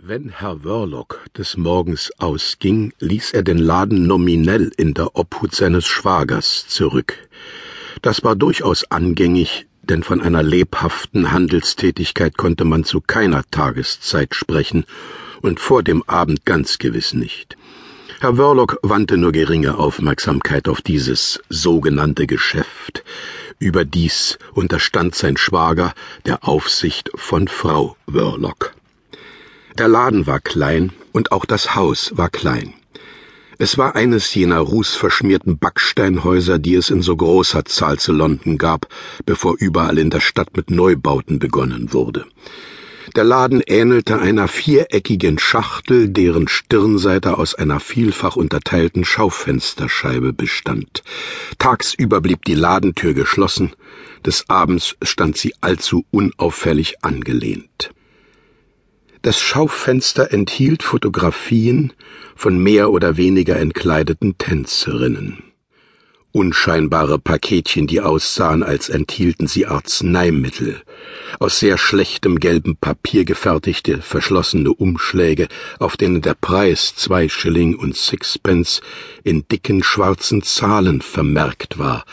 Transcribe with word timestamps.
Wenn 0.00 0.28
Herr 0.28 0.62
Wörlock 0.62 1.24
des 1.36 1.56
Morgens 1.56 2.12
ausging, 2.18 2.92
ließ 3.00 3.32
er 3.32 3.42
den 3.42 3.58
Laden 3.58 4.06
nominell 4.06 4.70
in 4.76 4.94
der 4.94 5.16
Obhut 5.16 5.56
seines 5.56 5.88
Schwagers 5.88 6.68
zurück. 6.68 7.14
Das 8.00 8.22
war 8.22 8.36
durchaus 8.36 8.84
angängig, 8.92 9.66
denn 9.82 10.04
von 10.04 10.20
einer 10.20 10.44
lebhaften 10.44 11.32
Handelstätigkeit 11.32 12.36
konnte 12.36 12.64
man 12.64 12.84
zu 12.84 13.00
keiner 13.00 13.42
Tageszeit 13.50 14.36
sprechen 14.36 14.84
und 15.42 15.58
vor 15.58 15.82
dem 15.82 16.04
Abend 16.04 16.46
ganz 16.46 16.78
gewiss 16.78 17.12
nicht. 17.12 17.56
Herr 18.20 18.38
Wörlock 18.38 18.78
wandte 18.82 19.16
nur 19.16 19.32
geringe 19.32 19.78
Aufmerksamkeit 19.78 20.68
auf 20.68 20.80
dieses 20.80 21.40
sogenannte 21.48 22.28
Geschäft. 22.28 23.02
Überdies 23.58 24.38
unterstand 24.54 25.16
sein 25.16 25.36
Schwager 25.36 25.92
der 26.24 26.46
Aufsicht 26.46 27.10
von 27.16 27.48
Frau 27.48 27.96
Wörlock. 28.06 28.77
Der 29.78 29.86
Laden 29.86 30.26
war 30.26 30.40
klein 30.40 30.90
und 31.12 31.30
auch 31.30 31.44
das 31.44 31.76
Haus 31.76 32.10
war 32.16 32.30
klein. 32.30 32.74
Es 33.58 33.78
war 33.78 33.94
eines 33.94 34.34
jener 34.34 34.58
rußverschmierten 34.58 35.58
Backsteinhäuser, 35.58 36.58
die 36.58 36.74
es 36.74 36.90
in 36.90 37.00
so 37.00 37.16
großer 37.16 37.64
Zahl 37.64 37.96
zu 37.96 38.12
London 38.12 38.58
gab, 38.58 38.88
bevor 39.24 39.54
überall 39.56 39.98
in 39.98 40.10
der 40.10 40.18
Stadt 40.18 40.56
mit 40.56 40.72
Neubauten 40.72 41.38
begonnen 41.38 41.92
wurde. 41.92 42.26
Der 43.14 43.22
Laden 43.22 43.62
ähnelte 43.64 44.18
einer 44.18 44.48
viereckigen 44.48 45.38
Schachtel, 45.38 46.08
deren 46.08 46.48
Stirnseite 46.48 47.38
aus 47.38 47.54
einer 47.54 47.78
vielfach 47.78 48.34
unterteilten 48.34 49.04
Schaufensterscheibe 49.04 50.32
bestand. 50.32 51.04
Tagsüber 51.58 52.20
blieb 52.20 52.44
die 52.44 52.54
Ladentür 52.56 53.14
geschlossen, 53.14 53.72
des 54.26 54.44
Abends 54.48 54.96
stand 55.02 55.36
sie 55.36 55.54
allzu 55.60 56.04
unauffällig 56.10 57.04
angelehnt. 57.04 57.90
Das 59.22 59.40
Schaufenster 59.40 60.32
enthielt 60.32 60.82
Fotografien 60.82 61.92
von 62.36 62.56
mehr 62.58 62.90
oder 62.90 63.16
weniger 63.16 63.56
entkleideten 63.56 64.38
Tänzerinnen 64.38 65.47
unscheinbare 66.32 67.18
Paketchen, 67.18 67.86
die 67.86 68.00
aussahen, 68.00 68.62
als 68.62 68.88
enthielten 68.88 69.46
sie 69.46 69.66
Arzneimittel, 69.66 70.82
aus 71.38 71.58
sehr 71.58 71.78
schlechtem 71.78 72.38
gelbem 72.38 72.76
Papier 72.76 73.24
gefertigte, 73.24 74.02
verschlossene 74.02 74.72
Umschläge, 74.72 75.48
auf 75.78 75.96
denen 75.96 76.20
der 76.20 76.34
Preis 76.34 76.94
zwei 76.94 77.28
Schilling 77.28 77.74
und 77.74 77.96
Sixpence 77.96 78.82
in 79.24 79.48
dicken 79.48 79.82
schwarzen 79.82 80.42
Zahlen 80.42 81.00
vermerkt 81.00 81.78
war. 81.78 82.04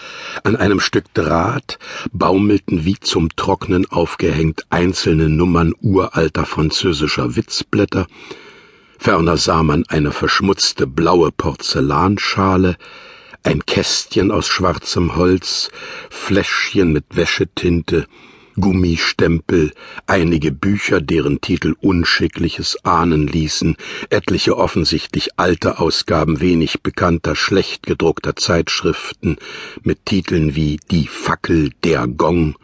An 0.43 0.55
einem 0.55 0.79
Stück 0.79 1.13
Draht 1.13 1.77
baumelten 2.11 2.85
wie 2.85 2.99
zum 2.99 3.35
Trocknen 3.35 3.85
aufgehängt 3.85 4.65
einzelne 4.69 5.29
Nummern 5.29 5.73
uralter 5.81 6.45
französischer 6.45 7.35
Witzblätter, 7.35 8.07
ferner 8.97 9.37
sah 9.37 9.61
man 9.61 9.83
eine 9.87 10.11
verschmutzte 10.11 10.87
blaue 10.87 11.31
Porzellanschale, 11.31 12.77
ein 13.45 13.63
Kästchen 13.63 14.31
aus 14.31 14.47
schwarzem 14.47 15.15
Holz, 15.15 15.69
Fläschchen 16.09 16.91
mit 16.91 17.15
Wäschetinte, 17.15 18.07
Gummistempel, 18.59 19.71
einige 20.07 20.51
Bücher, 20.51 20.99
deren 20.99 21.41
Titel 21.41 21.75
Unschickliches 21.79 22.83
ahnen 22.83 23.27
ließen, 23.27 23.77
etliche 24.09 24.57
offensichtlich 24.57 25.37
alte 25.37 25.77
Ausgaben 25.77 26.39
wenig 26.39 26.81
bekannter, 26.81 27.35
schlecht 27.35 27.85
gedruckter 27.85 28.35
Zeitschriften 28.35 29.37
mit 29.83 30.05
Titeln 30.05 30.55
wie 30.55 30.79
Die 30.89 31.05
Fackel, 31.05 31.69
der 31.83 32.07
Gong, 32.07 32.55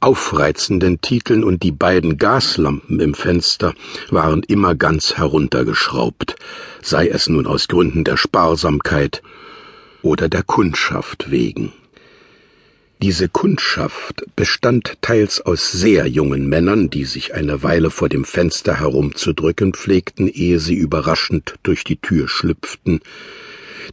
aufreizenden 0.00 1.00
Titeln 1.00 1.42
und 1.42 1.62
die 1.62 1.72
beiden 1.72 2.18
Gaslampen 2.18 3.00
im 3.00 3.14
Fenster 3.14 3.72
waren 4.10 4.42
immer 4.42 4.74
ganz 4.74 5.14
heruntergeschraubt, 5.14 6.36
sei 6.82 7.08
es 7.08 7.30
nun 7.30 7.46
aus 7.46 7.68
Gründen 7.68 8.04
der 8.04 8.18
Sparsamkeit 8.18 9.22
oder 10.02 10.28
der 10.28 10.42
Kundschaft 10.42 11.30
wegen. 11.30 11.72
Diese 13.00 13.28
Kundschaft 13.28 14.24
bestand 14.34 15.00
teils 15.02 15.40
aus 15.40 15.70
sehr 15.70 16.06
jungen 16.08 16.48
Männern, 16.48 16.90
die 16.90 17.04
sich 17.04 17.32
eine 17.32 17.62
Weile 17.62 17.90
vor 17.90 18.08
dem 18.08 18.24
Fenster 18.24 18.80
herumzudrücken 18.80 19.72
pflegten, 19.72 20.26
ehe 20.26 20.58
sie 20.58 20.74
überraschend 20.74 21.54
durch 21.62 21.84
die 21.84 21.96
Tür 21.96 22.28
schlüpften, 22.28 23.00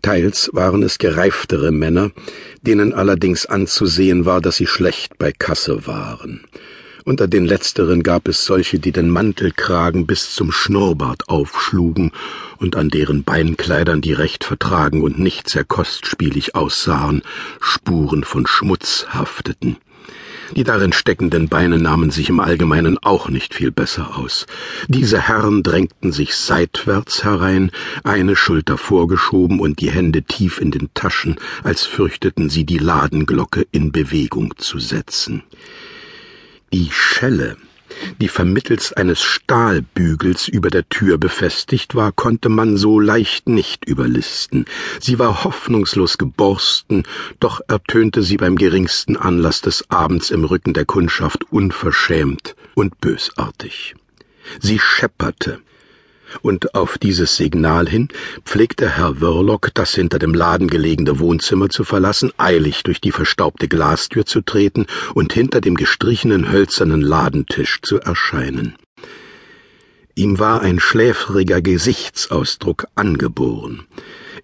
teils 0.01 0.49
waren 0.53 0.81
es 0.81 0.97
gereiftere 0.97 1.71
Männer, 1.71 2.11
denen 2.63 2.93
allerdings 2.93 3.45
anzusehen 3.45 4.25
war, 4.25 4.41
dass 4.41 4.57
sie 4.57 4.67
schlecht 4.67 5.19
bei 5.19 5.31
Kasse 5.31 5.85
waren, 5.85 6.43
unter 7.05 7.27
den 7.27 7.45
letzteren 7.45 8.01
gab 8.01 8.27
es 8.27 8.45
solche, 8.45 8.79
die 8.79 8.91
den 8.91 9.09
Mantelkragen 9.09 10.07
bis 10.07 10.33
zum 10.33 10.51
Schnurrbart 10.51 11.29
aufschlugen 11.29 12.11
und 12.57 12.75
an 12.75 12.89
deren 12.89 13.23
Beinkleidern, 13.23 14.01
die 14.01 14.13
recht 14.13 14.43
vertragen 14.43 15.03
und 15.03 15.19
nicht 15.19 15.47
sehr 15.47 15.63
kostspielig 15.63 16.55
aussahen, 16.55 17.21
Spuren 17.61 18.23
von 18.23 18.47
Schmutz 18.47 19.05
hafteten. 19.09 19.77
Die 20.55 20.63
darin 20.63 20.93
steckenden 20.93 21.47
Beine 21.47 21.79
nahmen 21.79 22.11
sich 22.11 22.29
im 22.29 22.39
Allgemeinen 22.39 22.97
auch 22.99 23.29
nicht 23.29 23.53
viel 23.53 23.71
besser 23.71 24.17
aus. 24.17 24.45
Diese 24.87 25.19
Herren 25.19 25.63
drängten 25.63 26.11
sich 26.11 26.35
seitwärts 26.35 27.23
herein, 27.23 27.71
eine 28.03 28.35
Schulter 28.35 28.77
vorgeschoben 28.77 29.59
und 29.59 29.79
die 29.79 29.91
Hände 29.91 30.23
tief 30.23 30.59
in 30.59 30.71
den 30.71 30.89
Taschen, 30.93 31.35
als 31.63 31.83
fürchteten 31.83 32.49
sie 32.49 32.63
die 32.63 32.77
Ladenglocke 32.77 33.65
in 33.71 33.91
Bewegung 33.91 34.55
zu 34.57 34.79
setzen. 34.79 35.43
Die 36.75 36.91
Schelle, 36.91 37.55
die 38.19 38.27
vermittels 38.27 38.91
eines 38.91 39.21
Stahlbügels 39.21 40.49
über 40.49 40.69
der 40.69 40.89
Tür 40.89 41.17
befestigt 41.17 41.95
war, 41.95 42.11
konnte 42.11 42.49
man 42.49 42.75
so 42.75 42.99
leicht 42.99 43.47
nicht 43.47 43.85
überlisten. 43.85 44.65
Sie 44.99 45.17
war 45.17 45.45
hoffnungslos 45.45 46.17
geborsten, 46.17 47.03
doch 47.39 47.61
ertönte 47.69 48.23
sie 48.23 48.35
beim 48.35 48.57
geringsten 48.57 49.15
Anlass 49.15 49.61
des 49.61 49.89
Abends 49.89 50.31
im 50.31 50.43
Rücken 50.43 50.73
der 50.73 50.83
Kundschaft 50.83 51.49
unverschämt 51.49 52.57
und 52.73 52.99
bösartig. 52.99 53.95
Sie 54.59 54.77
schepperte, 54.77 55.61
und 56.41 56.75
auf 56.75 56.97
dieses 56.97 57.35
Signal 57.37 57.87
hin 57.87 58.09
pflegte 58.43 58.89
Herr 58.97 59.21
Wörlock, 59.21 59.71
das 59.73 59.93
hinter 59.93 60.19
dem 60.19 60.33
Laden 60.33 60.67
gelegene 60.67 61.19
Wohnzimmer 61.19 61.69
zu 61.69 61.83
verlassen, 61.83 62.31
eilig 62.37 62.83
durch 62.83 63.01
die 63.01 63.11
verstaubte 63.11 63.67
Glastür 63.67 64.25
zu 64.25 64.41
treten 64.41 64.85
und 65.13 65.33
hinter 65.33 65.61
dem 65.61 65.75
gestrichenen 65.75 66.51
hölzernen 66.51 67.01
Ladentisch 67.01 67.79
zu 67.81 67.99
erscheinen. 67.99 68.75
Ihm 70.15 70.39
war 70.39 70.61
ein 70.61 70.79
schläfriger 70.79 71.61
Gesichtsausdruck 71.61 72.87
angeboren. 72.95 73.83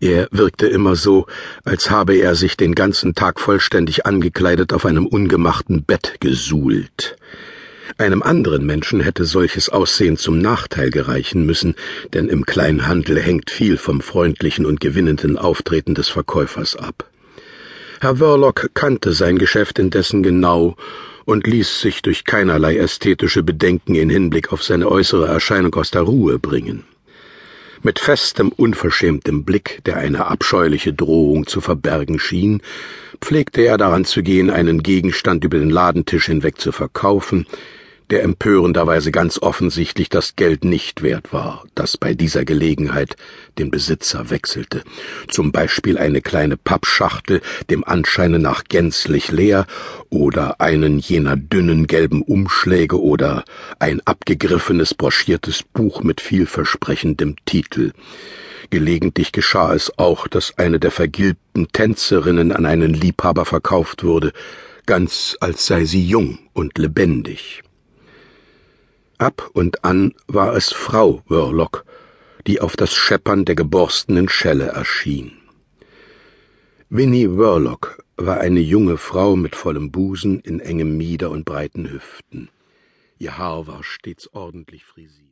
Er 0.01 0.27
wirkte 0.31 0.67
immer 0.67 0.95
so, 0.95 1.27
als 1.63 1.89
habe 1.89 2.15
er 2.15 2.35
sich 2.35 2.57
den 2.57 2.75
ganzen 2.75 3.15
Tag 3.15 3.39
vollständig 3.39 4.05
angekleidet 4.05 4.73
auf 4.73 4.85
einem 4.85 5.05
ungemachten 5.05 5.83
Bett 5.83 6.15
gesuhlt. 6.19 7.15
Einem 7.97 8.23
anderen 8.23 8.65
Menschen 8.65 9.01
hätte 9.01 9.25
solches 9.25 9.69
Aussehen 9.69 10.17
zum 10.17 10.39
Nachteil 10.39 10.89
gereichen 10.89 11.45
müssen, 11.45 11.75
denn 12.13 12.29
im 12.29 12.45
Kleinhandel 12.45 13.19
hängt 13.19 13.51
viel 13.51 13.77
vom 13.77 14.01
freundlichen 14.01 14.65
und 14.65 14.79
gewinnenden 14.79 15.37
Auftreten 15.37 15.95
des 15.95 16.07
Verkäufers 16.07 16.75
ab. 16.75 17.09
Herr 17.99 18.19
Wörlock 18.19 18.71
kannte 18.73 19.13
sein 19.13 19.37
Geschäft 19.37 19.77
indessen 19.77 20.23
genau 20.23 20.75
und 21.25 21.45
ließ 21.45 21.81
sich 21.81 22.01
durch 22.01 22.25
keinerlei 22.25 22.77
ästhetische 22.77 23.43
Bedenken 23.43 23.95
in 23.95 24.09
Hinblick 24.09 24.51
auf 24.51 24.63
seine 24.63 24.89
äußere 24.89 25.27
Erscheinung 25.27 25.75
aus 25.75 25.91
der 25.91 26.01
Ruhe 26.01 26.39
bringen. 26.39 26.83
Mit 27.83 27.99
festem, 27.99 28.49
unverschämtem 28.49 29.43
Blick, 29.43 29.81
der 29.85 29.97
eine 29.97 30.27
abscheuliche 30.27 30.93
Drohung 30.93 31.47
zu 31.47 31.61
verbergen 31.61 32.19
schien, 32.19 32.61
pflegte 33.21 33.61
er 33.61 33.77
daran 33.77 34.05
zu 34.05 34.23
gehen, 34.23 34.49
einen 34.49 34.83
Gegenstand 34.83 35.43
über 35.43 35.57
den 35.57 35.69
Ladentisch 35.69 36.25
hinweg 36.25 36.59
zu 36.59 36.71
verkaufen, 36.71 37.45
der 38.11 38.23
empörenderweise 38.23 39.11
ganz 39.11 39.41
offensichtlich 39.41 40.09
das 40.09 40.35
Geld 40.35 40.65
nicht 40.65 41.01
wert 41.01 41.31
war, 41.31 41.63
das 41.75 41.95
bei 41.95 42.13
dieser 42.13 42.43
Gelegenheit 42.43 43.15
den 43.57 43.71
Besitzer 43.71 44.29
wechselte. 44.29 44.83
Zum 45.29 45.53
Beispiel 45.53 45.97
eine 45.97 46.21
kleine 46.21 46.57
Pappschachtel, 46.57 47.41
dem 47.69 47.85
Anscheine 47.85 48.37
nach 48.37 48.65
gänzlich 48.65 49.31
leer, 49.31 49.65
oder 50.09 50.59
einen 50.59 50.99
jener 50.99 51.37
dünnen 51.37 51.87
gelben 51.87 52.21
Umschläge 52.21 53.01
oder 53.01 53.45
ein 53.79 54.01
abgegriffenes 54.03 54.93
broschiertes 54.93 55.63
Buch 55.63 56.03
mit 56.03 56.19
vielversprechendem 56.19 57.37
Titel. 57.45 57.93
Gelegentlich 58.71 59.31
geschah 59.31 59.73
es 59.73 59.97
auch, 59.97 60.27
dass 60.27 60.57
eine 60.57 60.79
der 60.79 60.91
vergilbten 60.91 61.69
Tänzerinnen 61.71 62.51
an 62.51 62.65
einen 62.65 62.93
Liebhaber 62.93 63.45
verkauft 63.45 64.03
wurde, 64.03 64.33
ganz 64.85 65.37
als 65.39 65.65
sei 65.65 65.85
sie 65.85 66.05
jung 66.05 66.39
und 66.53 66.77
lebendig. 66.77 67.63
Ab 69.21 69.51
und 69.53 69.85
an 69.85 70.15
war 70.25 70.55
es 70.55 70.73
Frau 70.73 71.21
Wörlock, 71.27 71.85
die 72.47 72.59
auf 72.59 72.75
das 72.75 72.91
Scheppern 72.95 73.45
der 73.45 73.53
geborstenen 73.53 74.27
Schelle 74.29 74.69
erschien. 74.69 75.33
Winnie 76.89 77.29
Wörlock 77.29 78.03
war 78.17 78.39
eine 78.39 78.61
junge 78.61 78.97
Frau 78.97 79.35
mit 79.35 79.55
vollem 79.55 79.91
Busen 79.91 80.39
in 80.39 80.59
engem 80.59 80.97
Mieder 80.97 81.29
und 81.29 81.45
breiten 81.45 81.87
Hüften. 81.91 82.49
Ihr 83.19 83.37
Haar 83.37 83.67
war 83.67 83.83
stets 83.83 84.27
ordentlich 84.33 84.85
frisiert. 84.85 85.11